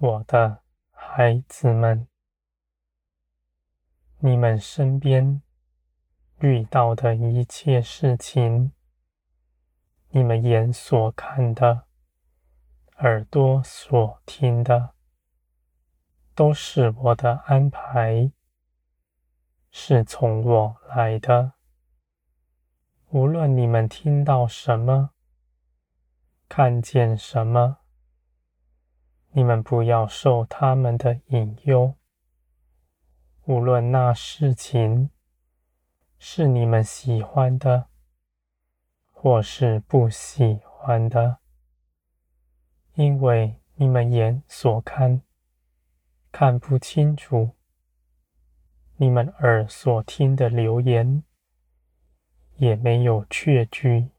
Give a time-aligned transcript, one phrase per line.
[0.00, 0.62] 我的
[0.92, 2.06] 孩子们，
[4.18, 5.42] 你们身边
[6.38, 8.70] 遇到的一切事情，
[10.10, 11.88] 你们眼所看的，
[12.98, 14.94] 耳朵所听的，
[16.32, 18.30] 都是我的安排，
[19.72, 21.54] 是从我来的。
[23.08, 25.10] 无论你们听到什么，
[26.48, 27.78] 看见什么，
[29.38, 31.94] 你们不要受他们的引诱。
[33.44, 35.10] 无论那事情
[36.18, 37.86] 是你们喜欢的，
[39.12, 41.38] 或是不喜欢的，
[42.94, 45.22] 因为你们眼所看，
[46.32, 47.52] 看不清楚，
[48.96, 51.22] 你们耳所听的流言，
[52.56, 54.10] 也没有确据。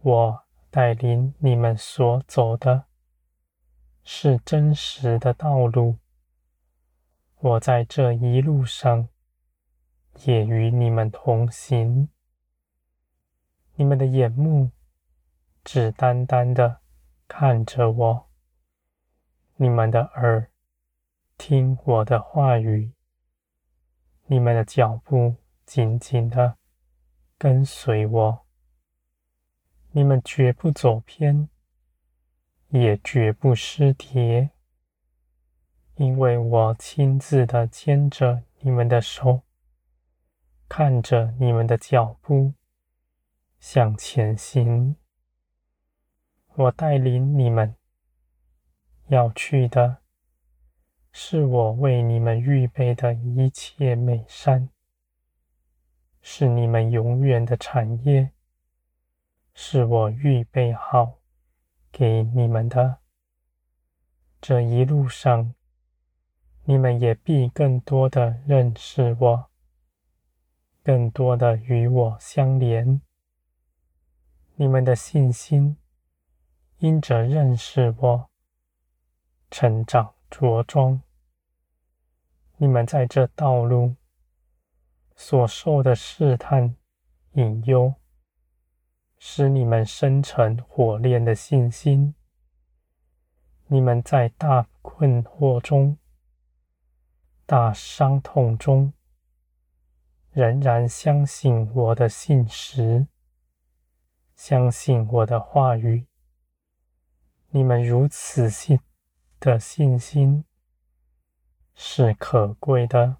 [0.00, 2.84] 我带领你们所走的，
[4.04, 5.96] 是真实的道路。
[7.40, 9.08] 我在这一路上，
[10.24, 12.08] 也与你们同行。
[13.74, 14.70] 你们的眼目
[15.64, 16.80] 只单单的
[17.26, 18.30] 看着我，
[19.56, 20.50] 你们的耳。
[21.36, 22.92] 听我的话语，
[24.26, 25.34] 你们的脚步
[25.66, 26.56] 紧紧的
[27.36, 28.46] 跟随我，
[29.90, 31.48] 你们绝不走偏，
[32.80, 34.50] 也绝不失跌，
[35.94, 39.42] 因为我亲自的牵着你们的手，
[40.68, 42.54] 看着你们的脚步
[43.60, 44.96] 向前行，
[46.56, 47.76] 我带领你们
[49.06, 49.98] 要去的。
[51.12, 54.68] 是我为你们预备的一切美善，
[56.20, 58.32] 是你们永远的产业，
[59.54, 61.20] 是我预备好
[61.96, 62.98] 给你们的。
[64.40, 65.54] 这一路上，
[66.64, 69.50] 你们也必更多的认识我，
[70.82, 73.00] 更多的与我相连。
[74.56, 75.76] 你们的信心
[76.78, 78.30] 因着认识我，
[79.48, 80.12] 成长。
[80.30, 81.00] 着装，
[82.56, 83.94] 你们在这道路
[85.14, 86.74] 所受的试探、
[87.34, 87.94] 引诱，
[89.26, 92.14] 使你们生成火炼的信心。
[93.68, 95.96] 你们在大困惑中、
[97.46, 98.92] 大伤痛中，
[100.30, 103.06] 仍然相信我的信实，
[104.36, 106.06] 相信我的话语。
[107.48, 108.78] 你们如此信。
[109.40, 110.44] 的信心
[111.74, 113.16] 是可贵的，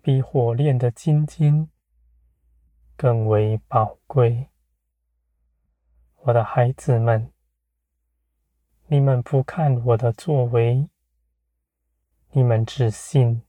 [0.00, 1.71] 比火炼的金金
[3.02, 4.46] 更为宝贵。
[6.18, 7.32] 我的孩子们，
[8.86, 10.88] 你们不看我的作为，
[12.30, 13.42] 你们只信，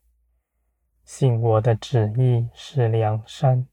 [1.03, 3.67] 信我的旨意是良善。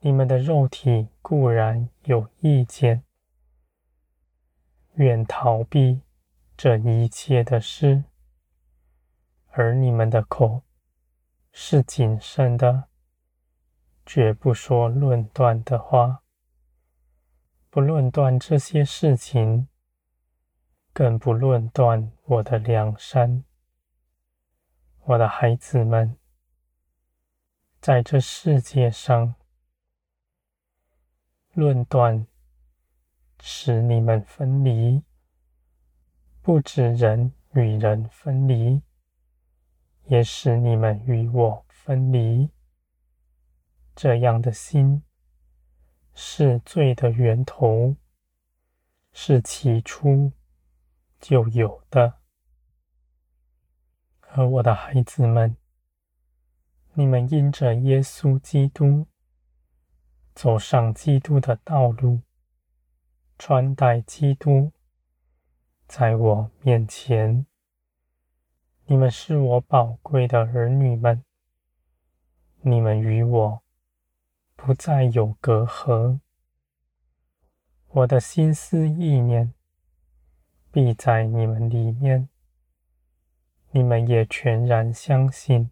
[0.00, 3.04] 你们的肉体固然有意见。
[4.94, 6.00] 愿逃避
[6.56, 8.04] 这一切的事，
[9.50, 10.62] 而你们的口
[11.52, 12.88] 是谨慎的，
[14.06, 16.22] 绝不说论断的话，
[17.70, 19.68] 不论断这些事情，
[20.92, 23.44] 更不论断我的良善。
[25.04, 26.16] 我的孩子们，
[27.80, 29.34] 在这世界上，
[31.52, 32.26] 论断。
[33.46, 35.02] 使你们分离，
[36.40, 38.80] 不止人与人分离，
[40.04, 42.48] 也使你们与我分离。
[43.94, 45.02] 这样的心
[46.14, 47.96] 是罪的源头，
[49.12, 50.32] 是起初
[51.20, 52.14] 就有的。
[54.20, 55.56] 而我的孩子们，
[56.94, 59.06] 你们因着耶稣基督
[60.34, 62.20] 走上基督的道路。
[63.36, 64.70] 穿戴基督，
[65.88, 67.44] 在我面前，
[68.86, 71.24] 你们是我宝贵的儿女们。
[72.60, 73.63] 你们与我
[74.66, 76.20] 不再有隔阂，
[77.88, 79.52] 我的心思意念
[80.72, 82.30] 必在你们里面。
[83.72, 85.70] 你们也全然相信，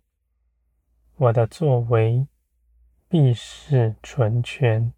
[1.17, 2.29] 我的作为
[3.09, 4.93] 必是纯全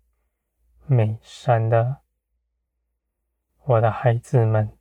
[0.87, 1.99] 美善的。
[3.63, 4.77] 我的孩子们，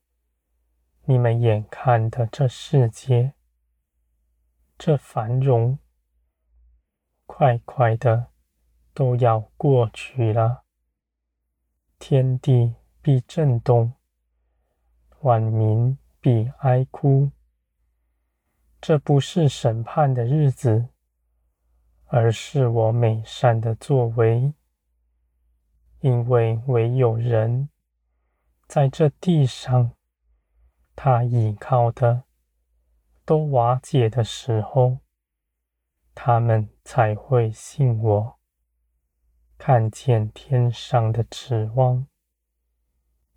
[1.03, 3.35] 你们眼看的这世界，
[4.75, 5.77] 这繁荣，
[7.27, 8.32] 快快的
[8.93, 10.63] 都要过去了。
[11.99, 13.93] 天地必震动，
[15.21, 17.31] 万民必哀哭。
[18.81, 20.89] 这不是审判的日子，
[22.07, 24.53] 而是我美善的作为，
[26.01, 27.69] 因为唯有人
[28.67, 29.93] 在这地上，
[30.95, 32.23] 他倚靠的
[33.23, 34.97] 都瓦解的时候，
[36.13, 38.39] 他们才会信我，
[39.65, 42.05] 看见天上的指望。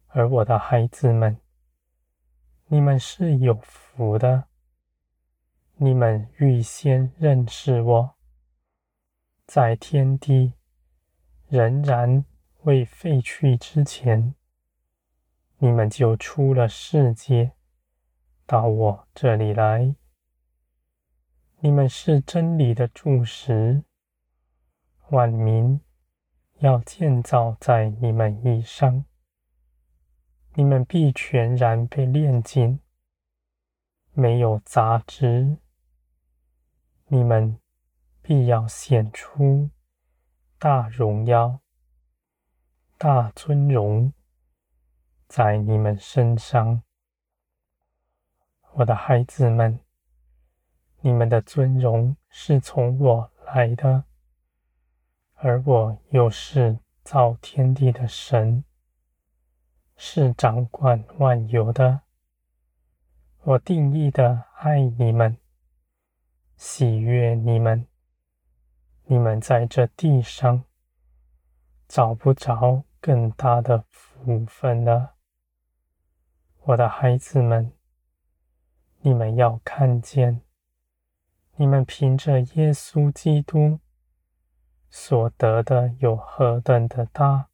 [0.08, 1.40] 而我的孩子们，
[2.66, 4.48] 你们是有福的。
[5.76, 8.16] 你们预先认识我，
[9.46, 10.54] 在天地
[11.46, 12.24] 仍然
[12.62, 14.34] 未废去之前，
[15.58, 17.52] 你们就出了世界，
[18.44, 19.94] 到我这里来。
[21.60, 23.84] 你们是真理的柱石，
[25.10, 25.80] 万民
[26.58, 29.04] 要建造在你们以上，
[30.54, 32.80] 你们必全然被炼净，
[34.12, 35.58] 没有杂质。
[37.08, 37.60] 你们
[38.22, 39.70] 必要显出
[40.58, 41.60] 大荣耀、
[42.96, 44.12] 大尊荣
[45.28, 46.82] 在你们身上，
[48.72, 49.78] 我的孩子们，
[51.00, 54.04] 你们的尊荣是从我来的，
[55.36, 58.64] 而我又是造天地的神，
[59.96, 62.00] 是掌管万有的，
[63.42, 65.36] 我定义的爱你们。
[66.56, 67.86] 喜悦你们，
[69.04, 70.64] 你们在这地上
[71.86, 75.16] 找不着更大的福分了，
[76.62, 77.72] 我的孩子们，
[79.00, 80.40] 你们要看见，
[81.56, 83.78] 你们凭着耶稣基督
[84.88, 87.48] 所得的有何等的大，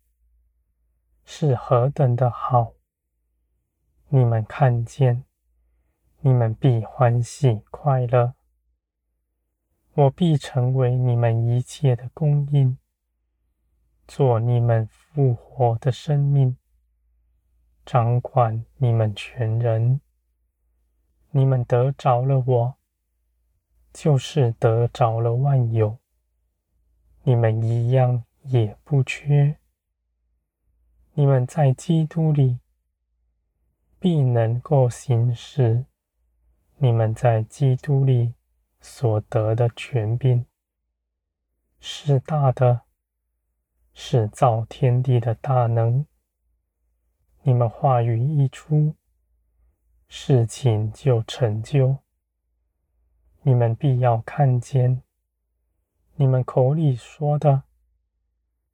[1.24, 2.74] 是何等的好，
[4.08, 5.24] 你们看见，
[6.20, 8.34] 你们必欢喜快乐。
[9.94, 12.78] 我必成为你们一切的供应，
[14.06, 16.56] 做你们复活的生命，
[17.84, 20.00] 掌管你们全人。
[21.30, 22.74] 你们得着了我，
[23.92, 26.01] 就是得着了万有。
[27.22, 29.58] 你们一样也不缺。
[31.14, 32.60] 你们在基督里
[33.98, 35.86] 必能够行使。
[36.76, 38.34] 你们在基督里。
[38.84, 40.44] 所得的权柄
[41.78, 42.80] 是大的，
[43.94, 46.04] 是造天地的大能。
[47.42, 48.96] 你们话语一出，
[50.08, 51.98] 事情就成就。
[53.42, 55.04] 你们必要看见，
[56.22, 57.64] 你们口里说的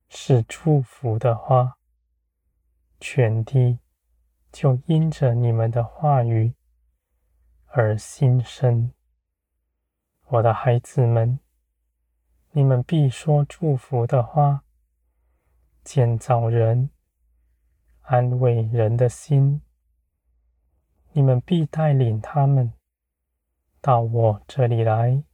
[0.06, 1.78] 是祝福的话，
[3.00, 3.78] 全地
[4.52, 6.52] 就因着你们的话语
[7.68, 8.92] 而心生。
[10.26, 11.40] 我的孩子们，
[12.50, 14.62] 你们必说祝福的话，
[15.82, 16.90] 建造人，
[18.02, 19.62] 安慰人的心。
[21.12, 22.74] 你们必带领他们
[23.80, 25.24] 到我这里来，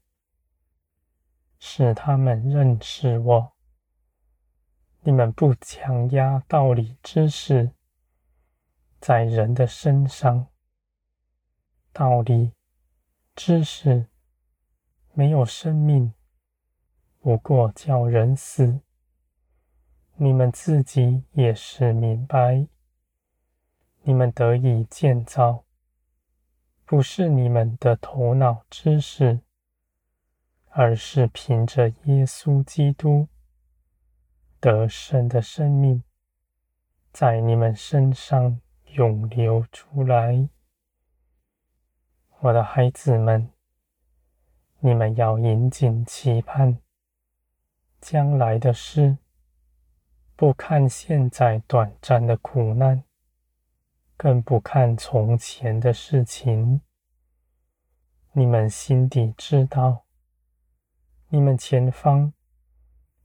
[1.67, 3.53] 使他们认识我。
[5.01, 7.73] 你们不强压道理知识
[9.01, 10.49] 在人的身上，
[11.91, 12.53] 道理
[13.35, 14.09] 知识。
[15.15, 16.13] 没有生命，
[17.21, 18.81] 不过叫人死。
[20.17, 22.67] 你们自己也是明白，
[24.03, 25.65] 你们得以建造，
[26.85, 29.41] 不是你们的头脑知识，
[30.77, 33.29] 而是凭着耶稣基督
[34.59, 36.03] 得胜的生命，
[37.13, 38.61] 在你们身上
[38.95, 40.49] 涌流出来，
[42.41, 43.49] 我的孩子们。
[44.81, 46.79] 你们要引颈期盼
[48.01, 49.17] 将来的事，
[50.35, 53.05] 不看现在短暂的苦难，
[54.17, 56.81] 更不看从前的事情。
[58.33, 60.04] 你们心底知道，
[61.35, 62.33] 你们前方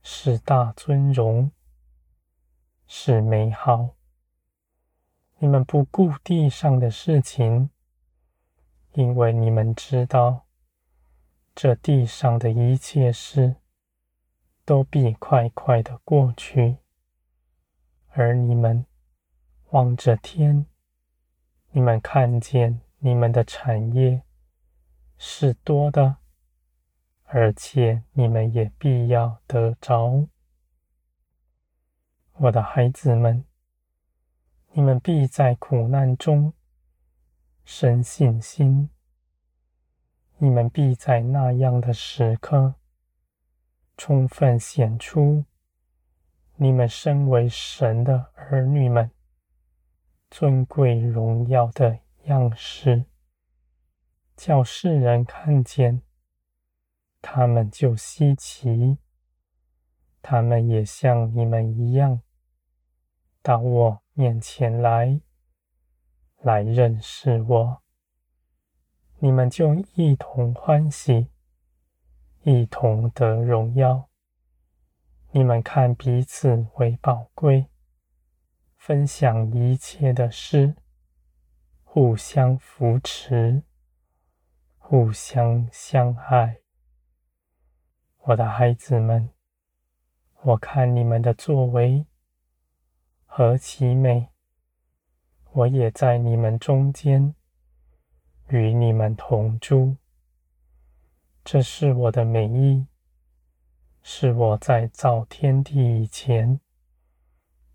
[0.02, 1.52] 是大尊荣，
[2.88, 3.90] 是美好。
[5.38, 7.70] 你们不顾地上的事情，
[8.94, 10.48] 因为你们知道。
[11.54, 13.58] 这地上的一切事，
[14.66, 16.78] 都必快快的过去，
[18.08, 18.88] 而你们
[19.70, 20.66] 望着天，
[21.70, 24.24] 你们看见你们的产业
[25.16, 26.18] 是多的，
[27.32, 30.28] 而且你们也必要得着。
[32.34, 33.46] 我的孩子们，
[34.72, 36.54] 你们必在苦难中
[37.64, 38.90] 生信心。
[40.40, 42.74] 你们必在那样的时刻，
[43.96, 45.46] 充分显出
[46.56, 49.12] 你们身为神的儿女们
[50.32, 53.06] 尊贵荣耀的样式，
[54.36, 56.02] 叫世人看见，
[57.22, 58.98] 他们就稀奇。
[60.22, 62.22] 他们也像你们一样，
[63.42, 65.22] 到我面前来，
[66.42, 67.82] 来认识我。
[69.20, 71.30] 你们就一同欢喜，
[72.44, 74.10] 一同得荣耀。
[75.32, 77.68] 你们看彼此为宝贵，
[78.78, 80.76] 分享一切的事，
[81.84, 83.64] 互相扶持，
[84.78, 86.62] 互相相爱。
[88.24, 89.30] 我的孩子们。
[90.42, 92.06] 我看你们的作为
[93.26, 94.30] 何其美！
[95.52, 97.36] 我也在你们中间，
[98.48, 99.98] 与你们同住。
[101.44, 102.88] 这是我的美意，
[104.02, 106.62] 是我在造天地以前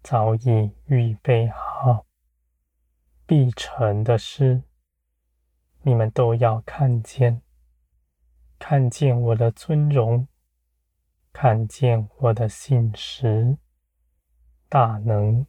[0.03, 2.07] 早已预备好
[3.27, 4.63] 必成的事。
[5.83, 7.43] 你们都要看见，
[8.59, 10.27] 看见我的尊荣。
[11.35, 13.59] 看见我的信时、
[14.69, 15.45] 大能，